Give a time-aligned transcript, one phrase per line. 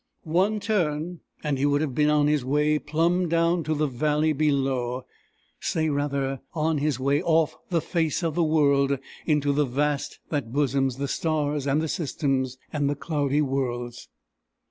[0.23, 4.33] One turn, and he would have been on his way, plumb down, to the valley
[4.33, 5.05] below
[5.59, 10.51] say, rather, on his way off the face of the world into the vast that
[10.51, 14.09] bosoms the stars and the systems and the cloudy worlds.